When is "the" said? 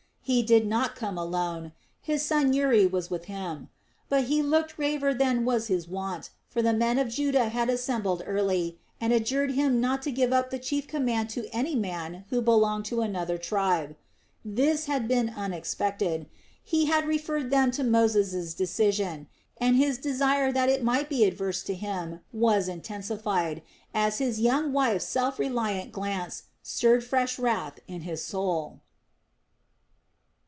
6.61-6.71, 10.49-10.59